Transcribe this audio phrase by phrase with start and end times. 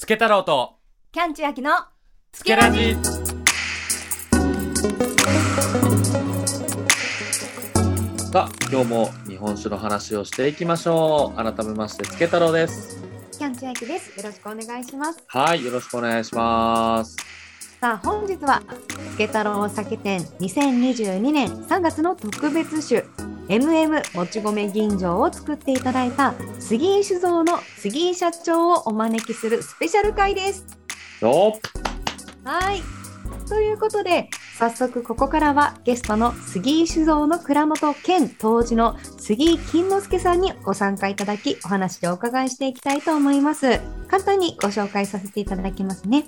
[0.00, 0.76] つけ太郎と。
[1.10, 1.72] キャンチュアキの
[2.30, 2.94] つけラジ
[8.30, 11.36] さあ今日も日本酒の話をしていきましょう。
[11.36, 13.02] 改めましてつけ太郎です。
[13.36, 14.16] キャンチュアキです。
[14.16, 15.20] よろしくお願いします。
[15.26, 17.16] はいよろしくお願いします。
[17.80, 18.62] さあ本日は
[19.14, 23.04] つけ太郎酒店2022年3月の特別酒
[23.48, 30.64] MM もち米吟醸を作っていただいた杉井酒造の杉井社長をお招きするスペシャル会です
[31.20, 31.58] よ
[32.44, 32.82] はい。
[33.48, 43.80] ということで、早速ここからはゲストの杉井酒造の蔵元兼当時の杉井金之助さんにご参加いただき、お話をお伺いしていきたいと思います。
[44.08, 46.24] 簡単にご紹介させていただきますね。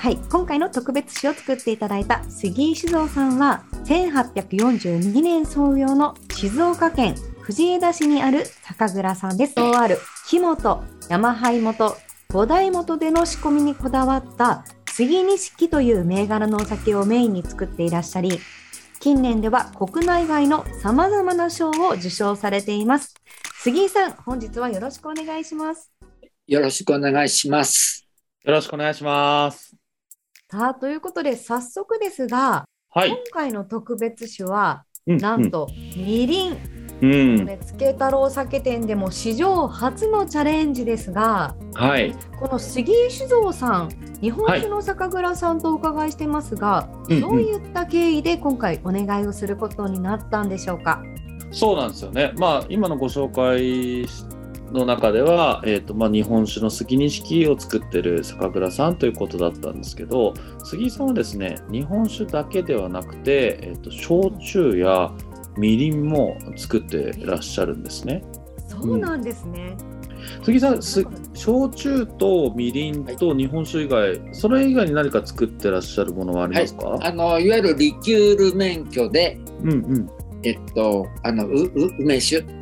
[0.00, 0.16] はい。
[0.30, 9.56] 今回の特別酒を作っていただいた杉井酒造さんは、1842年創業の静岡県藤枝市にある酒蔵さんです。
[9.56, 11.94] とある木本、山灰本、
[12.32, 18.40] 五代元での仕込みにこだわった杉錦という銘柄のお酒をメインに作っていらっしゃり、
[19.00, 23.12] 近年では国内外の様々な賞を受賞されています。
[23.62, 25.92] 杉井さん、本日はよろしくお願いします。
[26.46, 28.06] よろしくお願いします。
[28.44, 29.79] よろしくお願いします
[30.52, 36.58] さあ、ということで早速ですが、はい今回の特別酒は、うんなんと、みりん。
[37.02, 43.90] うん、つけ太郎酒店でも史上初のチャレンジですが、はいこの杉井酒造さん、
[44.20, 51.00] 日本酒の酒蔵さんとお伺いしてますが、うんどういった経緯で今回お願いをすることになったんでしょうか？
[51.52, 52.32] そうなんですよね。
[52.38, 54.04] まあ今のご紹介
[54.72, 65.12] の中では、えーとまあ、日本酒の杉錦を作ってる酒蔵さんということだったんですけど杉井さんはですね日本酒だけではなくて、えー、と焼酎や
[65.56, 68.22] みりんも作ってらっしゃるんですね。
[68.68, 69.76] そうなんですね。
[70.44, 71.04] 杉井さんす
[71.34, 80.10] 焼酎とみりんと日本酒以外、それ以外に何か作ってらっしゃるものはありますか、あのいわゆるリキュール免許で、うんうん。
[80.42, 82.59] えっと、あのうう梅酒、うんうんうん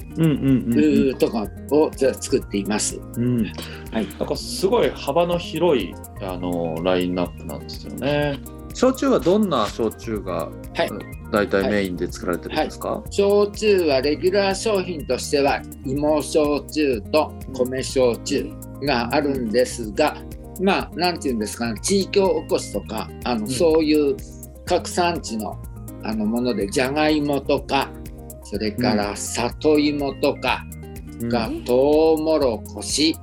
[1.18, 3.00] とかをじゃあ作っています。
[3.16, 3.44] うん、
[3.92, 4.06] はい。
[4.18, 8.38] なんかすごい幅の広いあのラインナップなんですよね。
[8.74, 10.90] 焼酎はどんな焼酎が、はい。
[11.30, 18.50] 大体メインで作られてるんですか、焼酎はレギュラー商品としては芋焼酎と米焼酎
[18.82, 20.16] があるんですが、
[20.62, 21.78] まあなんていうんですかね。
[21.82, 23.48] 地域おこしとかあの、ん。
[23.48, 24.16] そういう
[24.64, 25.60] 各産地の
[26.02, 27.90] あのものでじゃがいもとか
[28.50, 30.64] それから里芋とか
[31.20, 33.16] うんが、トウモロコシ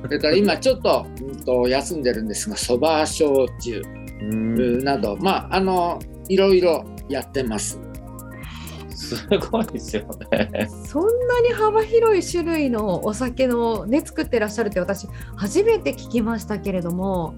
[0.00, 3.82] それから今ちょっと,、うん、と休んでるんですがそば焼酎
[4.20, 7.78] うんなどまああのいろいろやってます。
[8.94, 10.68] すごいですよね。
[10.86, 15.06] そんなに幅広い種類のお酒のね作ってらっしゃるって私
[15.36, 17.34] 初めて聞きましたけれども。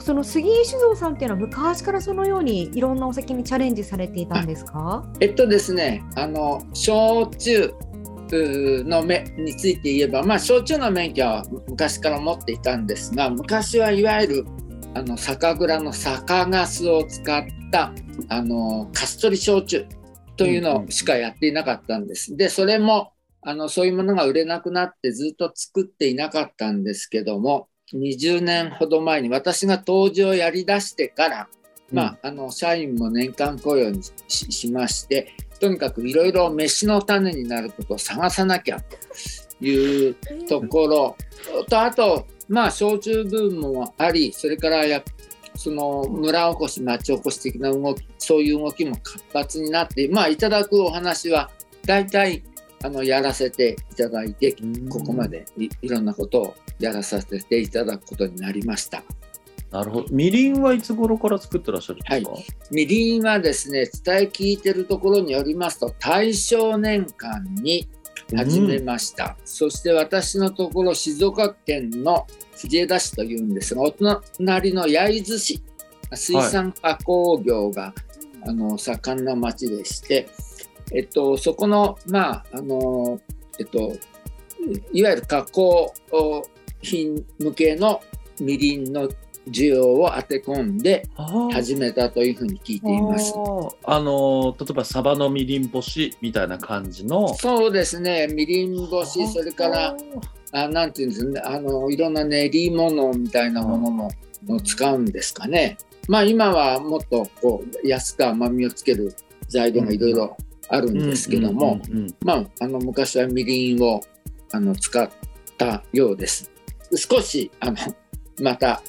[0.00, 5.04] その杉井酒造さんっていうのは昔からそのようにいろんなお酒にチャレンジされていたんですか？
[5.20, 7.74] えっとですね、あの焼酎
[8.30, 14.46] の目について言えば、まあ、焼酎の免許は昔から持っていたんですが昔はいわゆる
[14.94, 17.92] あの酒蔵の酒粕を使った
[18.28, 19.86] あのカストリ焼酎
[20.36, 22.36] というのしかやっていなかったんです。
[22.36, 31.48] でそれもあのそういうものが売れなくなってずっと作っていなかったんですけども20年ほど前に私が杜氏をやりだしてから
[31.92, 40.14] まあ、あの社員も年間雇用にししましてとにかくいろいろ飯の種になることを探さなきゃという
[40.48, 41.16] ところ。
[41.68, 45.02] とあとまあ焼酎ブームもありそれからや
[45.54, 51.50] その村おこし町おこし的な動きそういう動きも活発になってまあいただくお話は
[51.84, 52.42] 大体
[52.82, 54.54] あのやらせていただいて
[54.88, 59.02] ここまでいいろんなことをやらさせていただくことになりました。
[59.70, 60.06] なるほど。
[60.10, 62.32] みりんはいつ頃から作ってらっしゃるんですか、
[62.70, 67.86] みりんはですね伝え聞いてるところによりますと大正年間に
[68.34, 75.62] 始めました、そして私のところ静岡県の藤枝市というんですがお隣の焼津市
[76.14, 77.92] 水産加工業が、
[78.46, 80.28] あの盛んな町でして、
[80.92, 83.20] えっと、そこのまああの
[83.58, 83.96] えっと
[84.92, 85.92] いわゆる加工
[86.82, 88.00] 品向けの
[88.40, 89.08] みりんの
[89.48, 91.08] 需要を当て込んで
[91.52, 93.32] 始めたというふうに聞いています。
[93.84, 97.34] あの例えばサバのみりん干しみたいな感じの？
[97.34, 99.96] そうですね、みりん干し、それから、
[100.52, 104.10] あなんていうんですかね、あのいろんな練り物みたいなものも
[104.62, 105.78] 使うんですかね。
[106.08, 109.14] まあ今はもっとこう安く甘みをつける
[109.48, 110.36] 材料がいろいろ
[110.68, 114.00] あるんですけども、うんうんうんまああの昔はみりんを
[114.52, 115.10] あの使っ
[115.56, 116.50] たようです。
[116.94, 117.76] 少しあの
[118.40, 118.82] また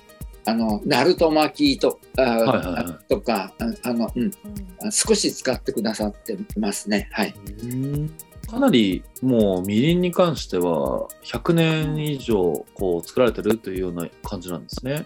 [0.45, 4.31] あのナルト巻きとあ、はいはいはいとかああの、うん、うん
[4.91, 7.09] 少し使ってくださってますね。
[7.11, 7.33] はい。
[8.49, 15.05] かなりもうみりんに関しては100年以上こう作られてるというような感じなんですね。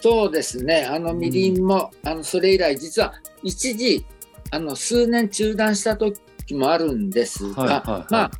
[0.00, 0.86] そうですね。
[0.90, 3.12] あのみりんも、あのそれ以来実は
[3.42, 4.04] 一時
[4.50, 6.20] あの数年中断した時
[6.54, 8.06] もあるんですが、はいはいはい。
[8.10, 8.30] まあ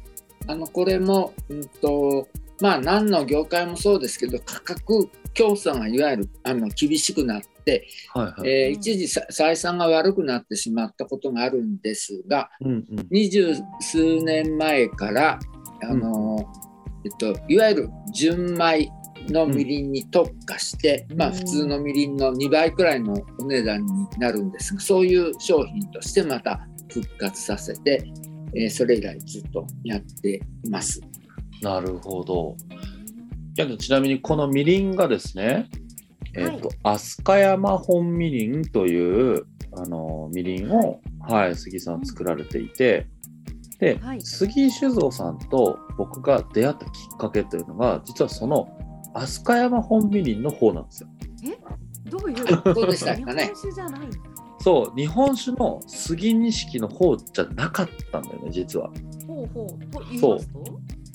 [0.46, 2.28] あのこれもうんと
[2.60, 8.50] まあ何の業界もそうですけど価格競争がいわゆるあの厳しくなって、はいはい。
[8.50, 13.06] えー一時さ採算が悪くなってしまったことがあるんですが、うんうん。
[13.10, 15.38] 二十数年前から
[15.82, 16.38] あの、
[17.04, 18.90] えっと、いわゆる純米
[19.32, 28.04] のみりんに特化して、まあ、うん普通のみりんの2倍くらいのお値段になるんですがそういう商品としてまた復活させて、
[28.54, 31.00] えーそれ以来ずっとやっています。
[31.62, 32.56] なるほど。
[33.78, 35.68] ちなみにこのみりんがですね、
[36.34, 39.46] えっ、と、飛鳥山本みりんという
[39.76, 43.06] あのみりんを、はい、杉さん作られていて、
[43.78, 44.20] で、はい。
[44.20, 48.68] 杉酒造さんと僕が出会ったきっかけというのが、実はその
[49.14, 51.08] 飛鳥山本みりんの方なんですよ。
[52.06, 52.74] どういう？
[52.74, 53.44] どうでしたかね？
[53.44, 54.18] 日本酒じゃないんだ
[54.60, 58.90] そう、日本酒の杉錦の方じゃなかったんだよね、実は。
[59.26, 60.64] ほうほうと言いますと？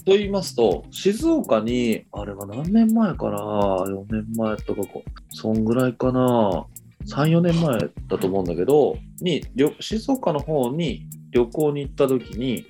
[0.06, 3.40] と言いますと、静岡に、あれは何年前かな
[3.88, 6.66] ?4 年前とかこう、そんぐらいかな
[7.08, 9.44] ?3、4年前だと思うんだけど、に、
[9.80, 12.66] 静岡の方に旅行に行った時に、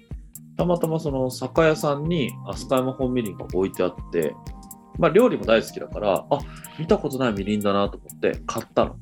[0.57, 4.33] たまたまその酒屋さんに飛鳥山本みりんが置いてあって、
[4.97, 6.39] まあ料理も大好きだから、あ、
[6.79, 8.95] 見たことないみりんだなと思って買ったの。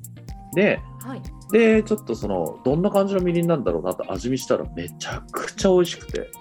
[0.55, 1.21] で、はい
[1.53, 6.31] で、ちょっとその、どんな感じのみりんなんだろうなって味見したらめちゃくちゃ美味しくて、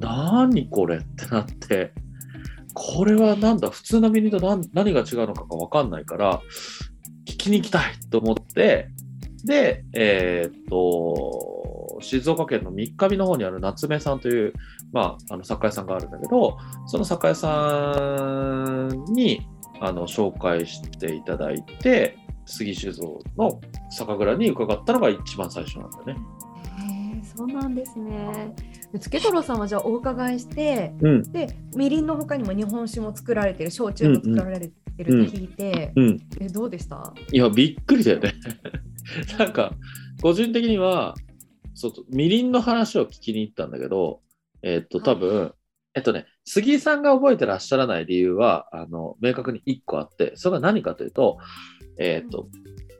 [0.00, 1.92] 何これってなって、
[2.74, 6.40] これはなんだ、普通のみりんと何何が違うのかが分かんないから、
[7.26, 8.88] 聞きに行きたいと思って、
[9.44, 11.61] で、えーっと、
[12.02, 14.52] 静岡県の三日日の方にある夏目さんという、
[14.92, 17.92] まあ、あの酒屋さんがあるんだけど、その酒屋さ
[18.92, 19.46] んに
[19.80, 23.60] あの紹介していただいて、杉酒造の
[23.90, 26.12] 酒蔵に伺ったのが一番最初なんだね。
[26.12, 28.54] へえそうなんですね。
[29.00, 36.18] つけ太郎さんはじゃあお伺いして、うんでみりんの他にも日本酒も作られてる焼酎も作られてると聞いて、うん。
[36.40, 37.14] えどうでした？
[37.32, 38.34] いや、びっくりだよね。
[39.38, 39.72] なんか、
[40.20, 41.14] 個人的には、
[41.74, 44.20] そうみりんの話を聞きに行ったんだけど、
[44.62, 45.54] えっと、多分、
[45.94, 51.38] えっとね、杉井さんが覚えてらっしゃらない理由は、あの、明確に1個あって、それが何かというと、
[51.98, 52.48] えっと、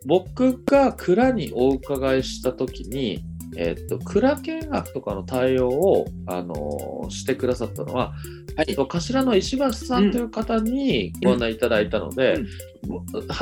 [0.06, 3.22] 僕が蔵にお伺いしたときに、
[3.56, 8.12] えっと、蔵見学とかの対応を、あのしてくださったのは、
[8.56, 8.66] はい。
[8.68, 12.38] えっと、頭の石橋さんという方にご案内いただいたので、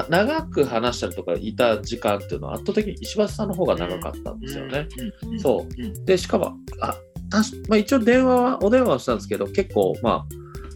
[0.08, 4.86] 長く話したりとかいた時間っていうのは圧倒的に石橋さんの方が長かったんですよね。
[5.26, 5.40] うん。
[5.40, 5.82] そう。
[5.82, 6.04] うん。
[6.04, 6.96] でしかもあ
[7.30, 10.26] たし、まあ、一応電話はお電話はしたんですけど結構まあ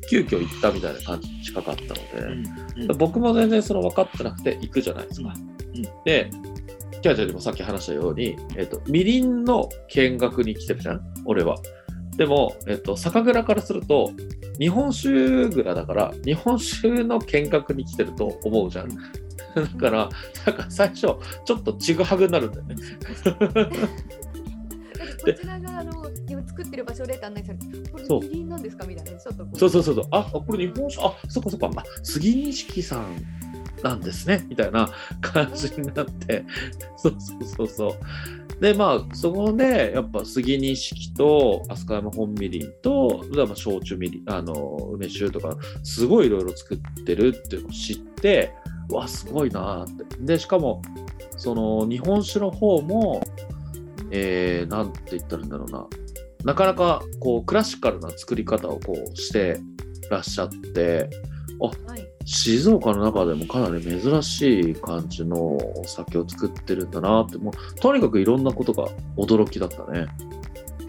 [0.08, 2.98] 急遽行ったみたいな感じに近かったので、うん。
[2.98, 5.32] 僕も全然その分かってなくて行くじゃないですか。
[5.75, 5.82] うん。
[6.04, 6.31] で
[7.04, 11.02] キャーちゃんにもさっき話したように、えっとみりんの見学に来てるじゃん？
[11.26, 11.58] 俺は。
[12.16, 14.10] でも、えっと、酒蔵からすると
[14.58, 18.88] 日本酒蔵だから日本酒の見学に来てると思うじゃん。
[18.88, 18.96] だ
[19.79, 20.08] から
[20.46, 21.19] なんか最初ちょ
[21.58, 22.74] っとちぐはぐになるんだよね。
[22.74, 22.82] こ
[25.31, 28.86] ちらがあの今作ってる場所で案内されて、これそうみりんなんですか？
[28.86, 30.05] みたいなちょっとこそうそうそうそう。
[30.10, 33.44] あ、あこれ日本酒、あ、そっかそっか、まあ、杉錦さん
[33.84, 34.88] なんですね、みたいな
[35.20, 36.44] 感じになって、
[36.96, 38.60] そうそうそうそう。
[38.60, 43.22] で、まあ、そこで、やっぱ杉錦と飛鳥山本みりんと、
[43.55, 44.55] 焼酎みりん、あの、
[44.94, 48.55] 梅酒とか、すごいいろいろ作ってるっていうのを知って、
[48.91, 50.17] わ、すごいなって。
[50.20, 50.81] で、しかも、
[51.36, 53.22] その、日本酒の方も、
[54.10, 55.86] えー、なんて言ったらいいんだろうな。
[56.44, 59.58] なかなかこうクラシカルな作り方をこうして
[60.10, 61.08] らっしゃって
[61.58, 62.13] はい。
[62.24, 70.06] 静岡の中でもかなり珍しい感じのお酒を作ってるんだなってもうとにかくいろんなことが驚きだったね。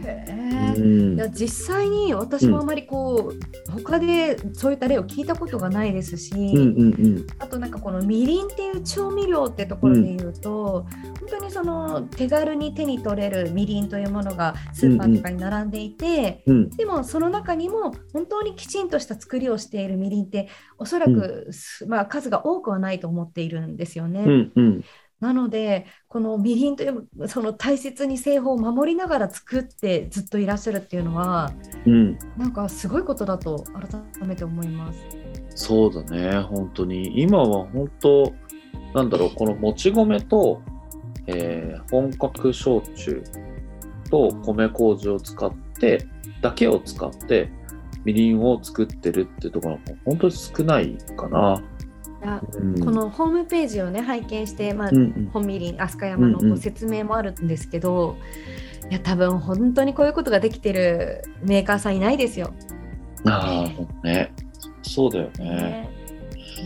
[0.04, 0.46] へえ。
[0.78, 16.56] うんいや実際に私もあまりこう、他でそういった例を聞いたことがないですし、うんうんあとなんかこのみりんっていう調味料ってところで言うと、本当にその手軽に手に取れるみりんというものがスーパーとかに並んでいて、うん。
[16.58, 24.22] うんでもその中にも本当にきちんとした作りをしているみりんっておそらく、すまあ、数が多くはないと思っているんですよね。
[24.22, 24.84] うんうん。
[25.20, 31.52] なのでこのみりんというその大切に製法を守りながら作ってずっといらっしゃるっていうのは、
[31.86, 33.64] うん、なんかすごいことだと
[34.20, 35.00] 改めて思います。
[35.56, 37.22] そうだね本当に。
[37.22, 38.34] 今は本当
[38.94, 40.62] なんだろうこのもち米と、
[41.28, 43.24] えー、本格焼酎
[44.10, 46.08] と米麹を使って
[46.42, 47.50] だけを使って
[48.04, 51.62] みりんを作ってるっていうところが本当に少ないかな。
[52.58, 58.18] うん、このホームページをね拝見して、まあ、うんうん、本みりん飛鳥山のご説明もあるんですけど、
[58.82, 62.52] うんうん、いや多分本当にこういうことができてるメーカーさんいないですよ。
[63.26, 63.66] あ
[64.04, 64.34] あね
[64.82, 65.50] そうだよね。
[65.50, 65.90] ね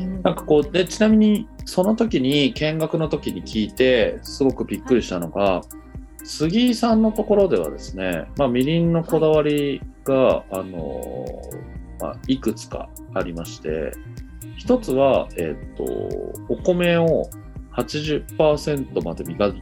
[0.02, 11.26] うん、なんかこうでちなみにその時に見学の時に聞いてすごくびっくりしたのが、はい、杉井さんのところではですね、まあ、みりんのこだわりが、はい、あの
[12.02, 13.92] まあ、いくつかありまして
[14.58, 15.84] 一つは、えっ、ー、と、
[16.50, 17.30] お米を
[17.74, 19.54] 80%まで磨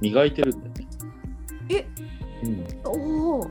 [0.00, 0.88] 磨いてるんだよね。
[1.68, 1.86] え、
[2.44, 3.50] うん、お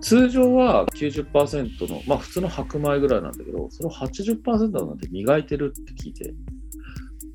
[0.00, 6.34] 通常は90%の、まあ普通の白米ぐらいなんだけど、それを80%まで磨いてるって聞いて、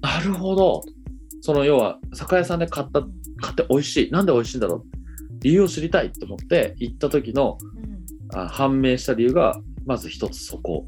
[0.01, 0.83] なるほど。
[1.41, 3.01] その要は、酒屋さんで買った、
[3.37, 4.11] 買って美味しい。
[4.11, 4.83] なんで美味しいんだろう
[5.41, 7.57] 理由を知りたいと思って行った時の、
[8.31, 10.87] うん、あ判明した理由が、まず一つそこ。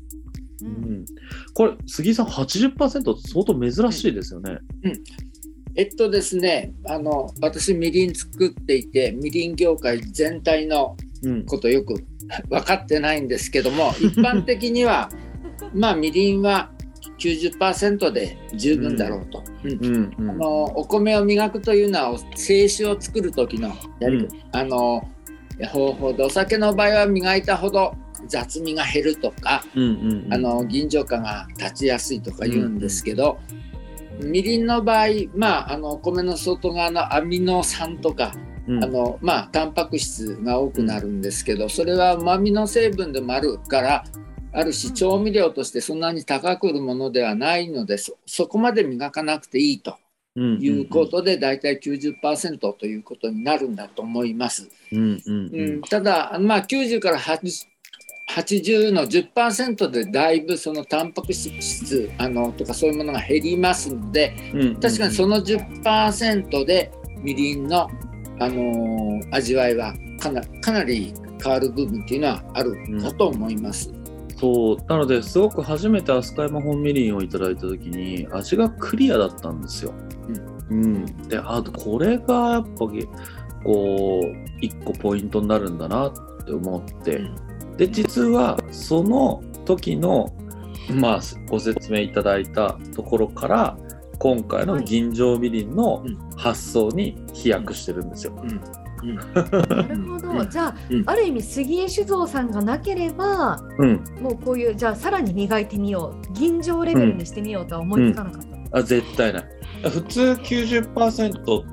[0.62, 1.06] うん、
[1.54, 2.78] これ杉井さん80%
[3.18, 4.60] 相当珍しいですよね。
[4.84, 4.94] うん、
[5.76, 10.96] えっとですねあの私みりん作っていてみりん業界全体の
[11.48, 11.96] ことよく
[12.50, 15.10] 分かってないんですけども、一般的には
[15.74, 16.72] まあみりんは
[17.18, 20.14] 90%で十分だろうと、うん。
[20.18, 25.08] あのお米を磨くというのは清酒を作る時のやり、うん、あの
[25.72, 27.96] 方法でお酒の場合は磨いたほど
[28.28, 33.40] 雑味が減るとか、うんうんうん、あの銀醸化が立ちやすいとか言うんですけど、
[34.20, 38.34] うんうん、みりんの場合、まあ、あの米の外側のアミノ酸とか、
[38.68, 44.04] うん、あのまあタンパク質が多くなるんですけどそれはうまみの成分でもあるから
[44.54, 49.98] あるし調味料としてそんなに高く売るものではないのでそこまで磨かなくていいと
[50.36, 54.68] いうことで、大体90%ということになるんだと思います。
[54.92, 55.82] うん。
[55.90, 64.34] ただ、まあ、90から80の10%でだいぶそのタンパク質あのとかそういうものが減りますので、
[64.82, 66.92] 確かにその10%で
[67.22, 67.88] みりんの、
[68.40, 73.90] あのー、味わいはかなかなり変わる部分っていうのはあるかと思います。
[73.90, 74.03] うん
[74.44, 79.94] そうなのですごく初めて飛鳥山本みりんをいただいた時に味がクリアだったんですよ。
[80.70, 82.80] うん、うん、であとこれがやっぱ
[83.64, 86.14] こう一個ポイントになるんだなっ
[86.46, 90.36] て思って、うん、で実はその時の
[90.90, 93.78] まあご説明いただいたところから
[94.24, 96.02] 今回の銀醸みりんの
[96.38, 98.34] 発想に飛躍してるんですよ。
[98.42, 99.18] うん。
[99.18, 106.34] なるほど、じゃあ、うん、ある意味杉江酒造さんがなければ、うん、もうこういうじゃあさらに磨いてみよう。
[106.34, 109.44] 銀醸レベルにしてみようとは思いつかなかった、うん、あ絶対ない。
[109.90, 111.64] 普通90%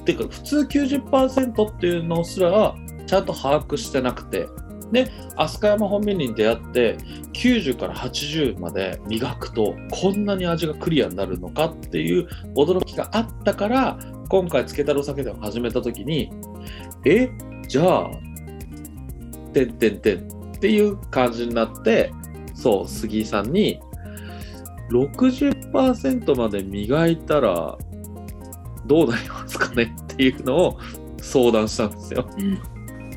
[0.00, 2.74] っていうか普通90%っていうのすら
[3.06, 4.46] ちゃんと把握してなくて
[4.94, 6.96] で飛鳥山本面に出会って
[7.34, 13.98] 90から80まで磨くとこんなに味がクリアになるのかっていう驚きがあったから
[14.28, 16.30] 今回つけたろ酒でを始めた時に
[17.04, 17.28] え
[17.68, 18.10] じゃあ
[19.52, 22.12] てんてんてんっていう感じになって
[22.54, 23.80] そう杉井さんに
[24.90, 27.76] 60%まで磨いたら
[28.86, 30.78] どうなりますかねっていうのを
[31.20, 32.28] 相談したんですよ。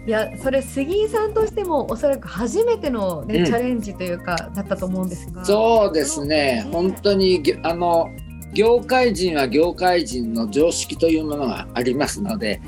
[0.07, 5.43] いやそれ杉井さんとしてもおそらく初めてのね、うん、チャレンジというかだったと思うんですが。
[5.43, 6.65] そうですね。
[6.71, 8.09] 本当にあの
[8.53, 12.61] 業界人は業界人の常識というものがありますので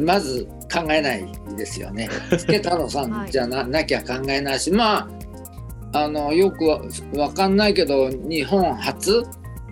[0.00, 2.08] まず考えないですよね。
[2.38, 5.10] 助太郎さんじゃなはい、なきゃ考えないし ま
[5.92, 6.64] ああのよく
[7.18, 9.24] わかんないけど日本初、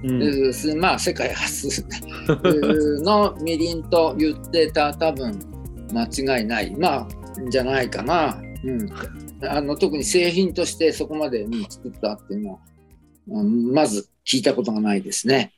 [0.02, 1.84] うん、まあ世界初。
[3.04, 5.51] のみりんと言ってた多分
[5.92, 6.74] 間違いない。
[6.76, 7.08] まあ
[7.48, 8.40] じゃないかな。
[8.64, 8.88] うん、
[9.48, 12.58] あの特に製品としてそこまで、作ったっていうのは、
[13.28, 15.52] うん、まず聞いたことがないですね。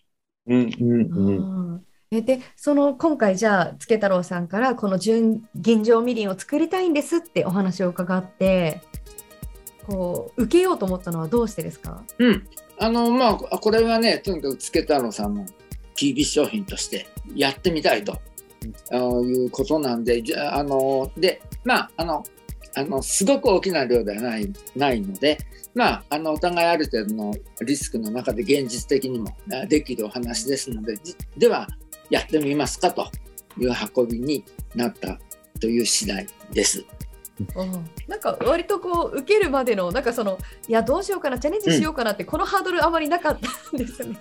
[0.47, 8.83] うんうんうん、でその今回じゃあつけ太郎さんからこの純銀醸みりんを作りたいんですってお話を伺って
[9.87, 12.49] こう受けようと思ったのはどうしてですか、うん、
[12.79, 15.47] あのまあこれはねとにかくつけ太郎さんの
[15.97, 18.19] PB 商品としてやってみたいと
[18.65, 22.25] いうことなんであのでまああの
[22.77, 25.39] あのすごく大きな量ではないないので、
[25.75, 29.29] まあ、あのお互いある程度のリスクの中で現実的にも
[29.69, 30.97] できるお話ですので
[31.37, 31.69] では
[32.11, 33.09] やってみますかと
[33.59, 34.45] いう運びに
[34.75, 35.19] なった
[35.61, 36.85] という次第です。
[37.57, 40.39] うん、なんか割とこう受けるまでのなんかその
[40.69, 44.17] いやどうしようかなチャレンジしようかなって、うん、このハードルあまりなかったんですね。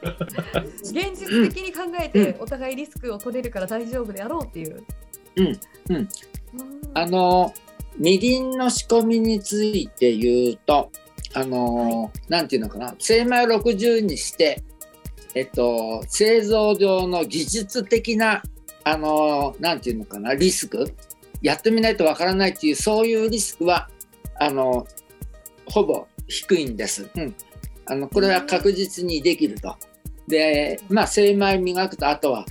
[0.81, 4.83] 現実的に考えてお互いリスクを取れるから大丈夫であろうっていう。
[5.35, 5.59] うん。
[5.89, 6.09] うん、
[6.95, 7.53] あの
[7.97, 10.91] みりんの仕込みについて言うと
[11.35, 14.63] あの、はい、なんていうのかな精米を60にして
[15.35, 18.41] えっと製造上の技術的な
[18.83, 20.93] あのなんていうのかなリスク
[21.43, 23.89] やってみないとわからないっていうそういうリスクは
[24.39, 24.87] あの
[25.65, 27.09] ほぼ低いんです。
[27.15, 27.35] うん、
[27.85, 29.75] あのこれは確実にできると。
[30.27, 32.45] でまあ精米磨くとあとは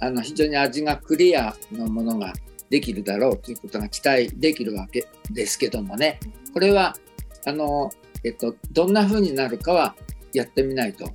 [0.00, 2.32] あの非常に味がクリアのものが
[2.70, 6.18] できるだろうということが期待できるわけですけどもね
[6.54, 6.96] これは
[7.44, 7.90] あの、
[8.24, 9.94] えっと、どんな風になるかは
[10.32, 11.10] やってみないと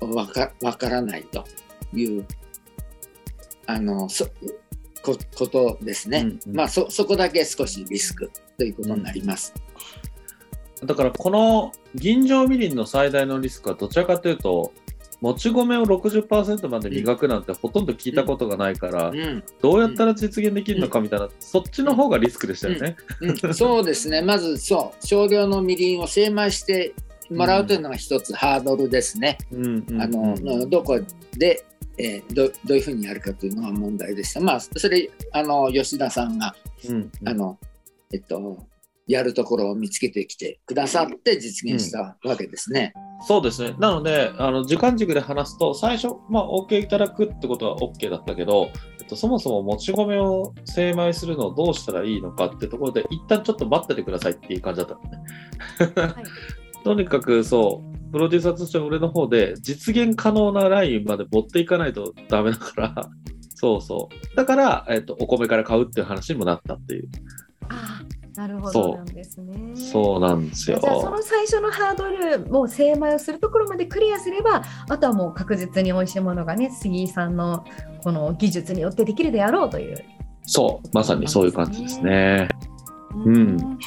[0.00, 1.44] わからないと
[1.92, 2.26] いう
[3.66, 4.26] あのそ
[5.04, 9.52] こことですね、うんうん、まあそそこだけ少しリスクということになります。
[10.80, 14.72] うん、だからこの銀醸みりんの最大のリスクはどちらかというと
[15.20, 22.96] もち米を60%まで磨くなんてほとんど聞いたことがないから、うん、どうやったら実現できるのかみたいな、うん、そっちの方がリスクでしたよね。
[23.20, 24.20] うん、そうですね。
[24.22, 26.94] まずそう少量のみりんを精米して
[27.30, 29.38] もらうというのが一つハードルですね。
[29.52, 29.56] あ
[30.08, 31.00] のどこ
[31.38, 31.64] で
[31.98, 34.40] えー、どどういうふうにやるかというのが問題でした。
[34.40, 36.54] まあ、それ、あの、吉田さんが、
[36.88, 37.58] うんうん、あの、
[38.12, 38.66] えっと、
[39.06, 42.92] やるところを見つけてきてくださって実現したわけですね。
[43.20, 43.74] うん、そうですね。
[43.78, 48.70] なので、あの時間軸で話すと、最初、まあ、OK いただくってことは OK だったけど、
[49.00, 56.14] えっと、そもそももち米を精米するのをどうしたらいいのかってところで、一旦ちょっと待っててくださいっていう感じだったのね。
[56.14, 56.24] はい、
[56.82, 63.10] とにかくそう、プロデューサーとして俺の方で実現可能なラインまで持っていかないとダメだから。
[63.56, 64.36] そうそう。
[64.36, 67.08] だから、えっと、お米から買うっていう話にもなったっていう。
[67.70, 68.02] あ
[68.36, 69.74] なるほどなんですね。
[69.74, 70.78] そうなんですよ。
[70.80, 77.64] じゃあその最初のハードルもう精米をするところまでクリアすればあとはもう確実に美味しいものがね杉井さんの
[78.04, 80.04] この技術によってできるであろうという。
[80.46, 80.88] そう。
[80.92, 82.48] まさにそういう感じですね。
[83.24, 83.78] うん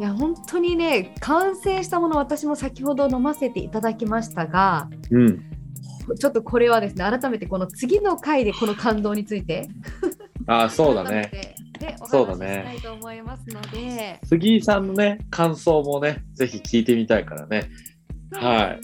[0.00, 5.42] いや本当にね完成したもの私も先ほど飲ませていただきましたが、うん、
[6.16, 9.68] ちょっとこれはですね改めてこの次の回でこの感動について。
[10.46, 11.30] あ そうだね。
[11.78, 17.68] でお話ししたいと思いますので、ね、杉井さんのね感想もねぜひ聞いてみたいからね。
[18.30, 18.80] ねはい、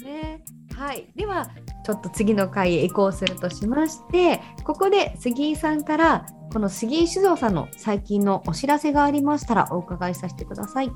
[0.75, 1.49] はい、では
[1.85, 10.91] ちょっと次の回へ移行するとしましてここで杉井さんからこの杉井酒造さんの最近のお知らせがありましたらお伺いさせてください。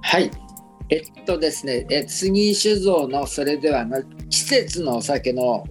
[0.00, 0.30] はい。
[0.90, 5.64] えっとですね、え杉井酒造のそれではの季節のお酒の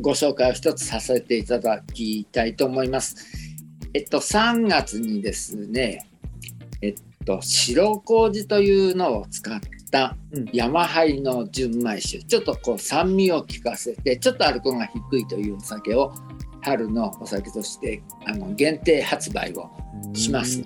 [0.00, 3.16] ご紹介を一つさせていただきたいと思います。
[3.94, 6.06] えっと3月にですね、
[6.82, 10.16] えっと白麹というのを使った
[10.52, 16.12] 山灰の純米酒、ちょっとこう酸味を効かせてちょっとアルコールが低いというお酒を
[16.62, 19.70] 春のお酒としてあの限定発売を
[20.14, 20.62] します。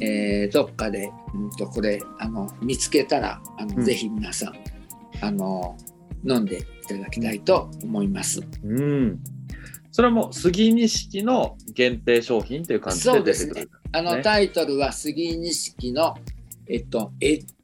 [0.00, 4.54] えー、どっかで、うんと、これあの見つけたらあの、うん、ぜひ皆さん
[5.20, 5.76] あの
[6.26, 8.40] 飲んでいただきたいと思います。
[8.64, 9.20] うん、
[9.92, 16.14] それはもう杉錦の限定商品という感じで出てくる、ね、あのタイトルは杉錦の
[16.66, 17.12] えっと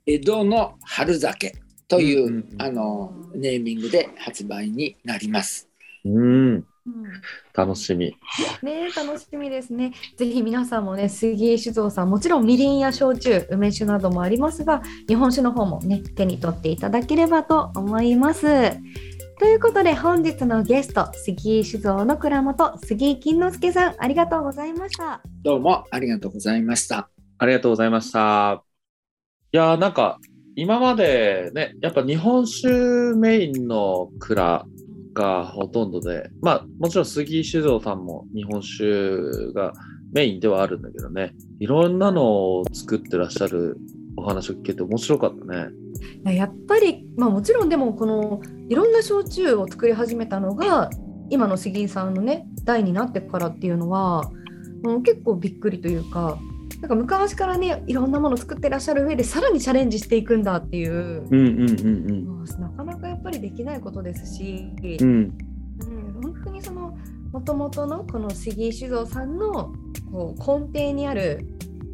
[0.07, 1.55] 江戸の春酒
[1.89, 5.69] という、うんうんうん、あのネーミングで発売になります。
[6.05, 6.65] うん、
[7.55, 8.17] 楽しみ。
[8.63, 9.93] ね楽しみですね。
[10.17, 18.47] ぜひ皆さんもね、杉井酒造さん、もちろんみりんや焼酎、梅酒などもありますが、日本酒の方もね、手に取っていただければと思います。
[19.39, 25.23] ということで、本日のゲスト、杉井酒造の蔵元、杉井金之助さん、ありがとうございました。
[25.43, 27.09] どうもありがとうございました。
[27.39, 28.70] ありがとうございました。
[29.53, 30.19] いや、なんか、
[30.55, 32.69] 今までね、やっぱ日本酒
[33.17, 34.65] メインの蔵
[35.13, 39.73] がほとんどで、まあもちろん杉酒造さんも日本酒が
[40.13, 42.25] メインではあるんだけどね、いろんなの
[42.59, 43.79] を作ってらっしゃる
[44.17, 45.69] お話を聞けて面白かったね。
[46.33, 50.91] やっぱり、まあ、もちろんでもこのいろんな焼酎を作り始めたのが
[51.29, 54.31] 今の杉井さんのね代になってからっていうのは
[54.83, 56.39] もう結構びっくりというか
[56.81, 61.81] なんか昔からねいろんなもの作ってらっしゃる上でさらにチャレンジしていくんだっていう,、うんうんうん
[62.39, 66.97] うん、なかなかやっぱりできないことですし、うん、うん、本当にその
[67.33, 69.75] もともとのこの杉井酒造さんの
[70.11, 71.47] こう根底にある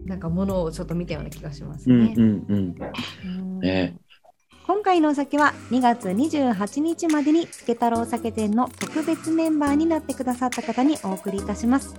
[0.07, 2.15] なんかものをちょっと見たような気がしますね。
[2.17, 2.75] うんうんうん。
[3.25, 3.61] うん。
[3.61, 3.97] ね。
[4.67, 11.95] 今回のお酒は2月28日までにつけ太郎酒店の特別メンバーになってくださった方にお送りいたします。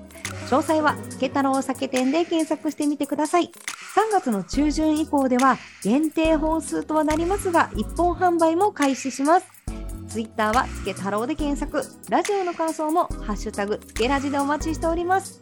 [0.47, 3.47] 詳細はつけ太郎酒店で検索してみてください。
[3.47, 9.47] 3月の中旬以降では限定本数とはなりますが一本販売も開始します。
[10.07, 11.85] ツイッターはつけ太郎で検索。
[12.09, 15.41] ラジオの感想もハッシュタグつけラジでお待ちしております。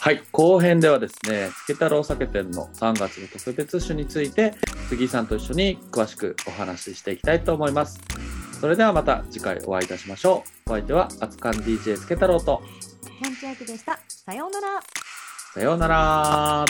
[0.00, 4.54] はい、後編ではですね、つけ太郎酒店の3月の特別酒について、
[4.88, 8.00] 杉井さんと一緒に詳しくお話ししていきたいと思います。
[8.60, 10.70] それではまた次回お会いいたしましょう。
[10.70, 12.62] お相手は、熱燗 DJ つけ太郎と、
[13.02, 13.98] キャンチャークでした。
[14.08, 14.82] さようなら。
[15.54, 16.64] さようなら。